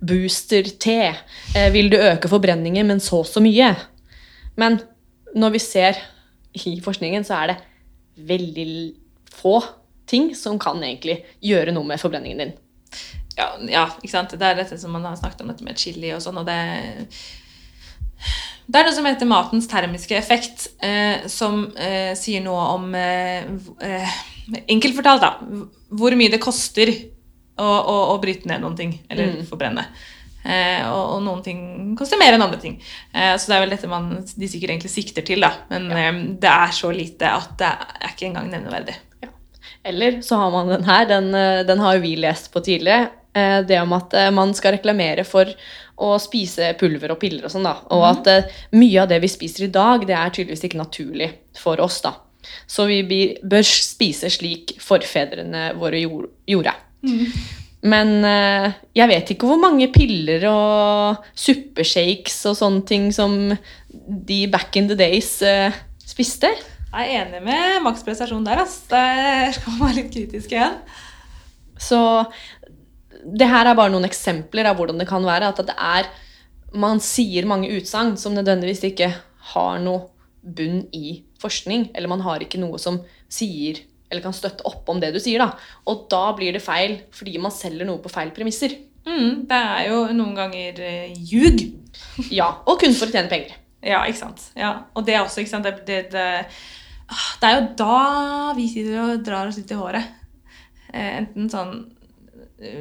[0.00, 1.10] booster-te,
[1.74, 3.74] vil du øke forbrenningen, men så så mye.
[4.56, 4.78] Men
[5.36, 6.00] når vi ser
[6.56, 7.58] i forskningen, så er det
[8.16, 8.66] veldig
[9.36, 9.58] få
[10.08, 12.54] ting som kan egentlig gjøre noe med forbrenningen din.
[13.36, 14.34] Ja, ja, ikke sant?
[14.36, 16.58] Det er dette som man har snakket om, dette med chili og sånn, og det
[18.72, 23.48] det er noe som heter matens termiske effekt, eh, som eh, sier noe om eh,
[23.82, 24.12] eh,
[24.70, 25.60] Enkelt fortalt, da.
[25.94, 26.90] Hvor mye det koster
[27.58, 29.46] å, å, å bryte ned noen ting, eller Mm.
[29.46, 29.84] forbrenne.
[30.42, 31.60] Eh, og, og noen ting
[31.98, 32.74] koster mer enn andre ting.
[33.14, 35.52] Eh, så det er vel dette man, de sikkert egentlig sikter til, da.
[35.70, 38.96] Men eh, det er så lite at det er ikke engang nevneverdig.
[39.86, 41.30] Eller så har man den her, den,
[41.66, 43.10] den har jo vi lest på tidligere.
[43.34, 45.48] Eh, Det om at eh, man skal reklamere for
[46.02, 47.76] å spise pulver og piller og sånn, da.
[47.94, 51.30] Og at eh, mye av det vi spiser i dag, det er tydeligvis ikke naturlig
[51.58, 52.14] for oss, da.
[52.66, 56.72] Så vi bør spise slik forfedrene våre gjor- gjorde.
[57.82, 63.36] Men eh, jeg vet ikke hvor mange piller og suppeshakes og sånne ting som
[63.92, 65.36] de back in the days
[66.06, 66.50] spiste.
[66.92, 68.82] Jeg er enig med maks prestasjon der, ass.
[68.90, 70.74] Der skal man være litt kritisk igjen.
[71.80, 71.98] Så
[73.22, 75.52] det her er bare noen eksempler av hvordan det kan være.
[75.52, 76.10] At det er
[76.72, 79.10] Man sier mange utsagn som nødvendigvis ikke
[79.52, 80.06] har noe
[80.40, 81.90] bunn i forskning.
[81.94, 83.82] Eller man har ikke noe som sier
[84.12, 85.40] eller kan støtte opp om det du sier.
[85.40, 85.52] da.
[85.88, 88.74] Og da blir det feil fordi man selger noe på feil premisser.
[89.04, 91.64] Mm, det er jo noen ganger eh, ljug.
[92.32, 93.56] Ja, Og kun for å tjene penger.
[93.84, 94.44] Ja, ikke sant.
[94.56, 96.26] Ja, og det er også, ikke sant, det, det, det,
[97.10, 97.96] ah, det er jo da
[98.56, 100.06] vi sitter og drar oss litt i håret.
[100.92, 101.74] Eh, enten sånn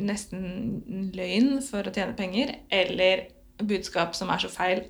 [0.04, 3.28] nesten løgn for å tjene penger, eller
[3.62, 4.86] budskap som er så feil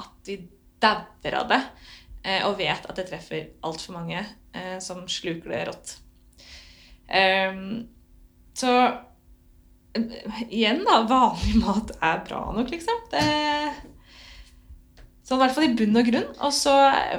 [0.00, 0.40] at de
[0.82, 1.60] dauer av det,
[2.24, 5.96] eh, og vet at det treffer altfor mange eh, som sluker det rått.
[7.08, 7.86] Ehm,
[8.56, 8.72] så
[10.50, 11.02] igjen, da.
[11.08, 13.04] Vanlig mat er bra nok, liksom.
[13.12, 13.26] Det
[15.26, 16.26] Sånn i hvert fall i bunn og grunn.
[16.46, 16.72] Og så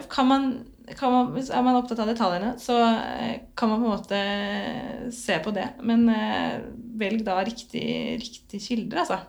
[0.08, 0.44] kan man,
[0.88, 5.52] man er man opptatt av detaljene, så eh, kan man på en måte se på
[5.56, 5.68] det.
[5.84, 6.60] Men eh,
[7.00, 7.88] velg da riktig,
[8.22, 9.20] riktig kilder, altså.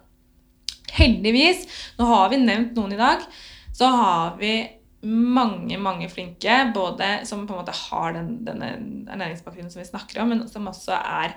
[0.99, 1.66] Heldigvis,
[1.99, 3.25] nå har vi nevnt noen i dag,
[3.77, 4.53] så har vi
[5.07, 8.73] mange, mange flinke, både som på en måte har den, denne
[9.12, 11.37] ernæringsbakgrunnen som vi snakker om, men som også er,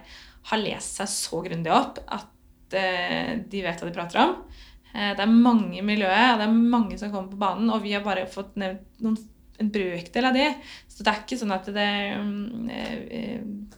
[0.49, 4.37] har lest seg så grundig opp at eh, de vet hva de prater om.
[4.95, 7.83] Eh, Det er mange i miljøet, og det er mange som kommer på banen, og
[7.85, 9.19] vi har bare fått nevnt noen,
[9.61, 10.49] en brøkdel av det.
[10.91, 13.77] Så det er ikke sånn at det mm, eh,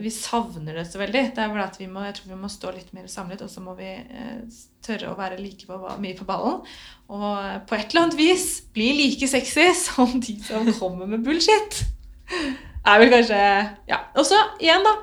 [0.00, 1.22] vi savner det så veldig.
[1.34, 3.50] Det er bare at vi må, jeg tror vi må stå litt mer samlet, og
[3.52, 6.62] så må vi eh, tørre å være like på, mye på ballen.
[7.12, 11.24] Og eh, på et eller annet vis bli like sexy som de som kommer med
[11.26, 11.82] bullshit.
[12.32, 13.42] Er vel kanskje
[13.90, 14.04] Ja.
[14.16, 14.96] Og så igjen, da.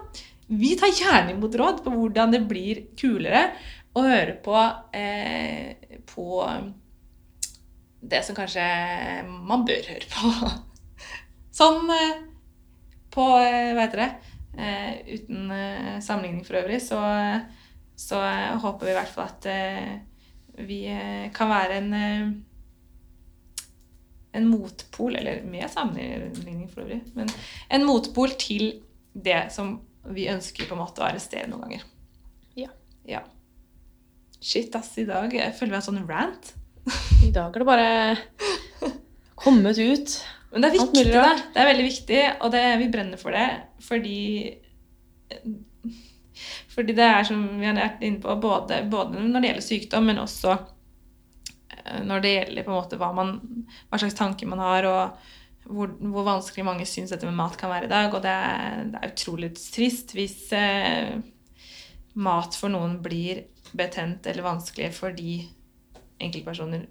[0.49, 3.51] Vi tar gjerne imot råd på hvordan det blir kulere
[3.93, 4.55] å høre på,
[4.97, 6.39] eh, på
[8.01, 8.63] det som kanskje
[9.27, 10.33] man bør høre på.
[11.59, 12.19] Sånn eh,
[13.12, 14.12] på eh, Hva heter det?
[14.59, 15.51] Eh, uten
[16.03, 16.99] sammenligning for øvrig, så,
[17.99, 18.19] så
[18.63, 19.49] håper vi i hvert fall at
[20.59, 20.79] vi
[21.35, 22.45] kan være en
[24.31, 27.31] en motpol, eller med sammenligning for øvrig, men
[27.73, 28.81] en motpol til
[29.13, 29.79] det som
[30.13, 31.85] vi ønsker på en måte å arrestere noen ganger.
[32.59, 32.69] Ja.
[33.09, 33.23] ja.
[34.39, 36.53] Shit, ass, i dag jeg føler vi har sånn rant.
[37.25, 38.97] I dag er det bare
[39.39, 40.15] kommet ut.
[40.49, 41.30] Men det er viktig, da.
[41.54, 43.47] Det er veldig viktig, og det, vi brenner for det
[43.86, 44.19] fordi
[46.73, 50.06] Fordi det er som vi har vært inne på, både, både, når det gjelder sykdom,
[50.08, 53.34] men også eh, når det gjelder på en måte hva, man,
[53.89, 57.73] hva slags tanker man har, og hvor, hvor, vanskelig mange syns dette med mat kan
[57.73, 58.15] være i dag.
[58.15, 61.19] Og det er, det er utrolig trist hvis eh,
[62.23, 63.43] mat for noen blir
[63.78, 65.41] betent eller vanskelig fordi
[66.19, 66.86] enkeltpersoner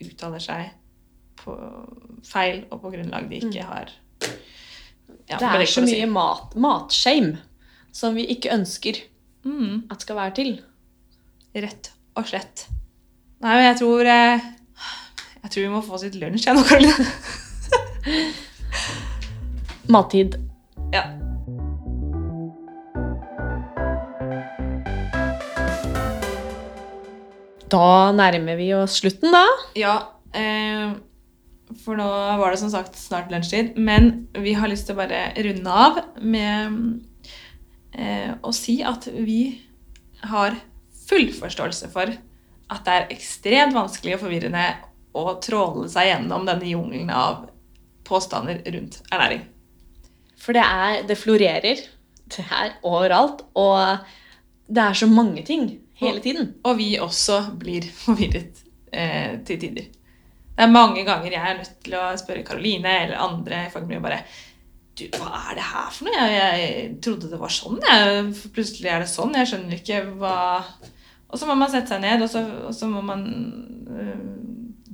[0.00, 0.70] uttaler seg
[1.40, 1.54] på
[2.26, 3.70] feil og på grunnlag de ikke mm.
[3.70, 3.92] har
[5.30, 7.38] ja, Det er så mye mat, matshame
[7.94, 9.00] som vi ikke ønsker
[9.46, 9.90] mm.
[9.90, 10.52] at skal være til.
[11.54, 12.66] Rett og slett.
[13.42, 14.44] Nei, men jeg tror eh,
[15.42, 17.08] Jeg tror vi må få oss litt lunsj, jeg nå, Karoline.
[19.94, 20.38] Mattid.
[20.94, 21.19] Ja.
[27.70, 29.44] Da nærmer vi oss slutten, da.
[29.78, 29.94] Ja.
[30.34, 30.96] Eh,
[31.84, 32.08] for nå
[32.40, 33.76] var det som sagt snart lunsjtid.
[33.78, 36.80] Men vi har lyst til å bare runde av med
[37.94, 39.42] eh, å si at vi
[40.26, 40.58] har
[41.10, 42.12] full forståelse for
[42.70, 44.66] at det er ekstremt vanskelig og forvirrende
[45.18, 47.48] å tråle seg gjennom denne jungelen av
[48.06, 49.42] påstander rundt ernæring.
[50.40, 51.82] For det er Det florerer.
[52.30, 53.42] Det er overalt.
[53.58, 54.06] Og
[54.70, 56.52] det er så mange ting hele tiden.
[56.60, 59.88] Og, og vi også blir forvirret eh, til tider.
[60.60, 64.04] Det er mange ganger jeg er nødt til å spørre Karoline eller andre i fagmiljøet
[64.04, 64.22] bare
[64.98, 66.24] du, hva er det her for noe?
[66.28, 67.78] Jeg, jeg trodde det var sånn.
[67.86, 68.26] Jeg.
[68.52, 69.36] Plutselig er det sånn.
[69.38, 70.34] Jeg skjønner ikke hva
[71.30, 73.24] Og så må man sette seg ned, og så, og så må man
[73.94, 74.24] øh,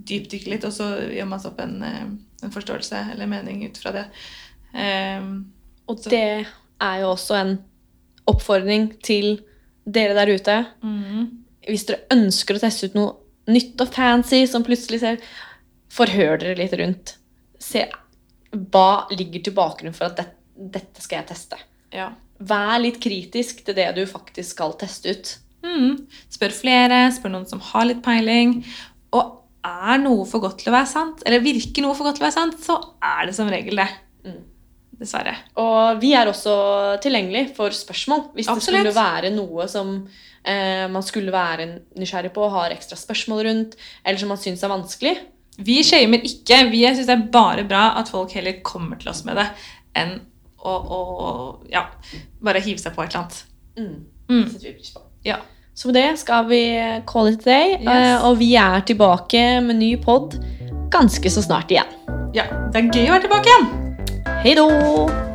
[0.07, 2.03] dypdykke litt, og så gjør man seg opp en, uh,
[2.45, 4.05] en, forståelse eller mening ut fra det.
[4.77, 5.31] Um,
[5.89, 6.13] og så.
[6.13, 7.55] det er jo også en
[8.29, 9.41] oppfordring til
[9.87, 10.57] dere der ute.
[10.83, 11.29] Mm.
[11.67, 15.23] Hvis dere ønsker å teste ut noe nytt og fancy som plutselig ser
[15.97, 17.15] Forhør dere litt rundt.
[17.63, 17.87] Se
[18.51, 20.27] hva ligger til bakgrunn for at det,
[20.75, 21.59] dette skal jeg teste.
[21.95, 22.11] Ja.
[22.37, 25.33] Vær litt kritisk til det du faktisk skal teste ut.
[25.65, 26.05] Mm.
[26.33, 28.59] Spør flere, spør noen som har litt peiling.
[29.17, 32.27] Og er noe for godt til å være sant, eller virker noe for godt til
[32.27, 33.89] å være sant, så er det som regel det.
[34.97, 35.35] Dessverre.
[35.61, 36.57] Og vi er også
[37.05, 38.31] tilgjengelig for spørsmål.
[38.37, 38.87] Hvis Absolutt.
[38.87, 41.67] det skulle være noe som eh, man skulle være
[42.01, 45.17] nysgjerrig på har ekstra spørsmål rundt, eller som man syns er vanskelig,
[45.57, 46.63] vi shamer ikke.
[46.73, 49.47] Vi syns det er bare bra at folk heller kommer til oss med det,
[49.97, 50.19] enn
[50.67, 51.01] å, å
[51.73, 51.87] ja,
[52.45, 53.43] bare hive seg på et eller annet.
[53.77, 53.95] Mm.
[54.29, 54.45] Mm.
[54.53, 55.05] Det vi pris på.
[55.27, 55.41] Ja.
[55.77, 56.61] Så med det skal vi
[57.09, 57.77] call it a day.
[57.77, 57.89] Yes.
[57.89, 60.39] Uh, og vi er tilbake med ny pod
[60.93, 61.99] ganske så snart igjen.
[62.37, 62.49] Ja.
[62.73, 63.86] Det er gøy å være tilbake igjen.
[64.47, 65.26] Hei då!